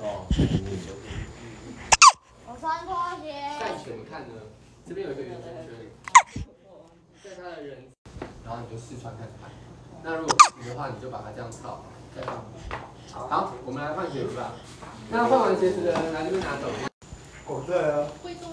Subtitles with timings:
[0.00, 0.26] 哦，
[2.46, 3.32] 我穿拖鞋。
[3.58, 4.34] 在前看呢，
[4.86, 5.68] 这边有一个圆圈圈，
[7.22, 7.90] 在他的人，
[8.44, 9.50] 然后你就试穿看看。
[10.02, 11.84] 那如果不的话，你就把它这样套，
[12.14, 12.44] 再放。
[13.28, 14.52] 好，我们来换鞋子吧。
[15.10, 16.68] 那换完鞋子的人来这边拿走。
[17.46, 18.06] 哦，对啊。
[18.22, 18.48] 会做。